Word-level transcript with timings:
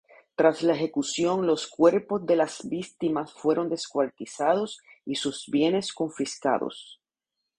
Tras 0.35 0.63
la 0.63 0.73
ejecución 0.73 1.45
los 1.45 1.67
cuerpos 1.67 2.25
de 2.25 2.35
las 2.35 2.67
víctimas 2.67 3.33
fueron 3.33 3.69
descuartizados 3.69 4.79
y 5.05 5.13
sus 5.13 5.45
bienes 5.51 5.93
confiscados. 5.93 6.99